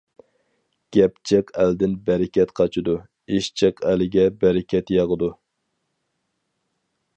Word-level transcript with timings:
گەپ 0.95 1.19
جىق 1.31 1.51
ئەلدىن 1.63 1.93
بەرىكەت 2.07 2.55
قاچىدۇ، 2.61 2.97
ئىش 3.37 3.51
جىق 3.63 3.83
ئەلگە 3.91 4.27
بەرىكەت 4.45 4.93
ياغىدۇ. 4.99 5.33